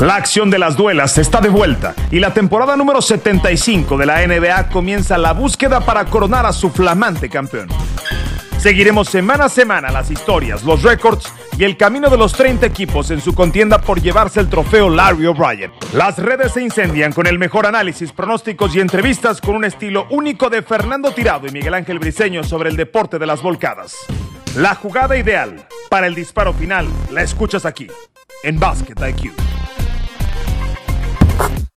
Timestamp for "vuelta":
1.48-1.92